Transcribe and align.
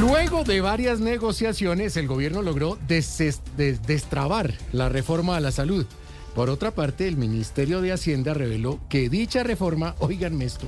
Luego 0.00 0.44
de 0.44 0.60
varias 0.60 1.00
negociaciones, 1.00 1.96
el 1.96 2.06
gobierno 2.06 2.42
logró 2.42 2.76
des- 2.86 3.40
destrabar 3.56 4.52
la 4.72 4.88
reforma 4.88 5.36
a 5.36 5.40
la 5.40 5.52
salud. 5.52 5.86
Por 6.34 6.50
otra 6.50 6.70
parte, 6.72 7.08
el 7.08 7.16
Ministerio 7.16 7.80
de 7.80 7.92
Hacienda 7.92 8.34
reveló 8.34 8.78
que 8.88 9.08
dicha 9.08 9.42
reforma, 9.42 9.94
oigan 10.00 10.42
esto, 10.42 10.66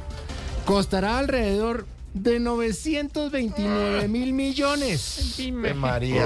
costará 0.64 1.18
alrededor 1.18 1.86
de 2.14 2.40
929 2.40 4.08
mil 4.08 4.32
millones. 4.32 5.34
Dime, 5.36 5.74
María. 5.74 6.24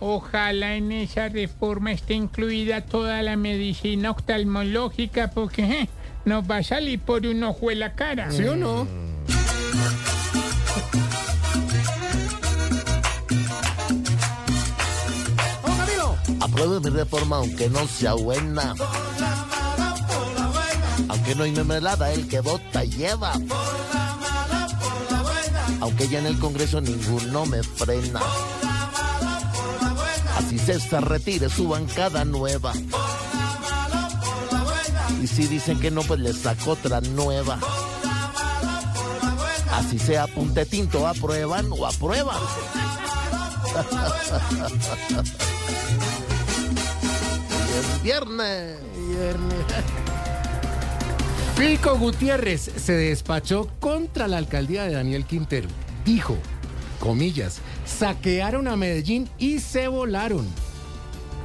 Ojalá 0.00 0.76
en 0.76 0.92
esa 0.92 1.28
reforma 1.28 1.92
esté 1.92 2.14
incluida 2.14 2.82
toda 2.82 3.20
la 3.22 3.36
medicina 3.36 4.12
oftalmológica 4.12 5.32
porque 5.32 5.62
eh, 5.64 5.88
nos 6.24 6.48
va 6.48 6.58
a 6.58 6.62
salir 6.62 7.00
por 7.00 7.26
un 7.26 7.42
ojo 7.42 7.70
en 7.72 7.80
la 7.80 7.94
cara. 7.94 8.30
¿Sí 8.30 8.44
o 8.44 8.54
no? 8.56 8.86
Apruebe 16.48 16.80
mi 16.80 16.90
reforma 16.90 17.36
aunque 17.36 17.68
no 17.68 17.86
sea 17.86 18.14
buena. 18.14 18.74
Aunque 21.08 21.34
no 21.34 21.44
hay 21.44 21.52
mermelada, 21.52 22.10
el 22.12 22.26
que 22.26 22.40
vota 22.40 22.84
lleva. 22.84 23.32
Aunque 25.80 26.08
ya 26.08 26.18
en 26.18 26.26
el 26.26 26.38
Congreso 26.38 26.80
ninguno 26.80 27.46
me 27.46 27.62
frena. 27.62 28.20
Así 30.36 30.58
se 30.58 30.78
retire 31.00 31.48
su 31.50 31.68
bancada 31.68 32.24
nueva. 32.24 32.72
Y 35.22 35.26
si 35.26 35.46
dicen 35.46 35.78
que 35.80 35.90
no, 35.90 36.02
pues 36.02 36.20
les 36.20 36.38
saco 36.38 36.70
otra 36.72 37.00
nueva. 37.00 37.58
Así 39.72 39.98
sea 39.98 40.26
punte 40.26 40.64
tinto, 40.64 41.06
aprueban 41.06 41.70
o 41.70 41.86
aprueban. 41.86 42.36
Hoy 43.74 45.24
es 47.78 48.02
viernes. 48.02 48.76
Pico 51.58 51.98
Gutiérrez 51.98 52.70
se 52.76 52.92
despachó 52.92 53.68
contra 53.80 54.28
la 54.28 54.36
alcaldía 54.36 54.84
de 54.84 54.92
Daniel 54.92 55.24
Quintero. 55.24 55.68
Dijo, 56.04 56.36
comillas, 57.00 57.60
saquearon 57.84 58.68
a 58.68 58.76
Medellín 58.76 59.28
y 59.38 59.58
se 59.58 59.88
volaron. 59.88 60.46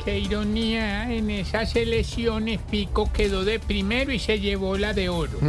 Qué 0.06 0.20
ironía, 0.20 1.12
en 1.12 1.30
esas 1.30 1.76
elecciones 1.76 2.60
Pico 2.70 3.12
quedó 3.12 3.46
de 3.46 3.60
primero 3.60 4.12
y 4.12 4.20
se 4.20 4.40
llevó 4.40 4.78
la 4.78 4.94
de 4.94 5.10
oro. 5.10 5.40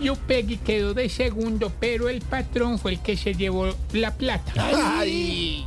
Y 0.00 0.10
Upegui 0.10 0.58
quedó 0.58 0.94
de 0.94 1.08
segundo, 1.08 1.72
pero 1.80 2.08
el 2.08 2.20
patrón 2.20 2.78
fue 2.78 2.92
el 2.92 3.00
que 3.00 3.16
se 3.16 3.34
llevó 3.34 3.74
la 3.92 4.14
plata. 4.14 4.52
Ay. 4.98 5.66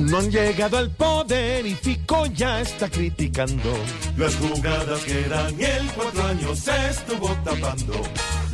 Aún 0.00 0.10
no 0.10 0.18
han 0.18 0.30
llegado 0.30 0.78
al 0.78 0.90
poder 0.90 1.66
y 1.66 1.74
Fico 1.74 2.24
ya 2.24 2.62
está 2.62 2.88
criticando. 2.88 3.70
Las 4.16 4.34
jugadas 4.36 5.04
que 5.04 5.24
Daniel 5.24 5.90
cuatro 5.94 6.22
años 6.24 6.68
estuvo 6.68 7.28
tapando. 7.44 8.00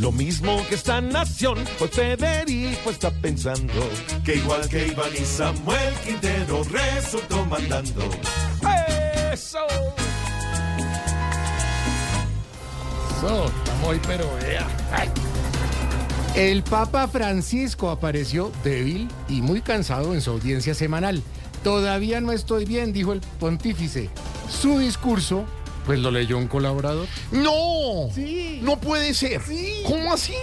Lo 0.01 0.11
mismo 0.11 0.61
que 0.69 0.75
esta 0.75 1.01
nación, 1.01 1.59
hoy 1.79 1.89
Federico 1.89 2.91
está 2.91 3.13
pensando. 3.13 3.89
Que 4.25 4.37
igual 4.37 4.69
que 4.69 4.89
Iván 4.89 5.13
y 5.15 5.25
Samuel 5.25 5.95
Quintero 6.05 6.65
resultó 6.65 7.47
mandando. 7.47 8.03
¡Eso! 9.33 9.65
Eso, 13.19 13.47
estamos 13.47 13.87
hoy, 13.87 14.01
pero 14.05 14.29
vea. 14.43 14.67
El 16.37 16.63
Papa 16.63 17.09
Francisco 17.09 17.91
apareció 17.91 18.53
débil 18.63 19.09
y 19.29 19.41
muy 19.41 19.63
cansado 19.63 20.13
en 20.13 20.21
su 20.21 20.31
audiencia 20.31 20.75
semanal. 20.75 21.23
Todavía 21.65 22.21
no 22.21 22.31
estoy 22.33 22.65
bien, 22.67 22.93
dijo 22.93 23.13
el 23.15 23.21
pontífice. 23.41 24.11
Su 24.51 24.79
discurso, 24.79 25.45
pues 25.87 25.99
lo 25.99 26.11
leyó 26.11 26.37
un 26.37 26.47
colaborador. 26.47 27.07
No, 27.33 28.11
Sí. 28.15 28.61
no 28.63 28.79
puede 28.79 29.15
ser. 29.15 29.41
¿Cómo 29.87 30.13
así? 30.13 30.35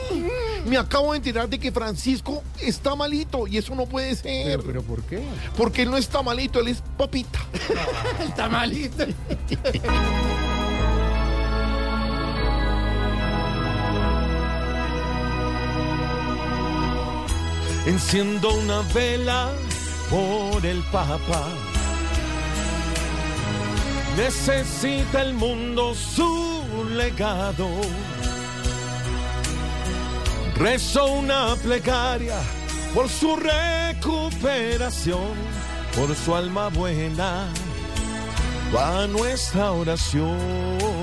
Me 0.65 0.77
acabo 0.77 1.11
de 1.11 1.17
enterar 1.17 1.47
de 1.47 1.59
que 1.59 1.71
Francisco 1.71 2.43
está 2.59 2.95
malito 2.95 3.45
y 3.47 3.57
eso 3.57 3.75
no 3.75 3.85
puede 3.85 4.15
ser. 4.15 4.45
Pero, 4.47 4.63
pero 4.63 4.81
¿por 4.81 5.03
qué? 5.03 5.21
Porque 5.55 5.83
él 5.83 5.91
no 5.91 5.97
está 5.97 6.23
malito, 6.23 6.59
él 6.59 6.69
es 6.69 6.81
papita. 6.97 7.39
Está 8.27 8.49
malito. 8.49 9.05
Enciendo 17.85 18.53
una 18.55 18.81
vela 18.93 19.51
por 20.09 20.65
el 20.65 20.81
Papa. 20.83 21.49
Necesita 24.15 25.21
el 25.21 25.33
mundo 25.33 25.93
su 25.93 26.63
legado. 26.95 27.67
Rezo 30.55 31.07
una 31.07 31.55
plegaria 31.61 32.39
por 32.93 33.09
su 33.09 33.35
recuperación, 33.35 35.33
por 35.95 36.15
su 36.15 36.35
alma 36.35 36.69
buena. 36.69 37.47
Va 38.73 39.07
nuestra 39.07 39.71
oración. 39.71 41.02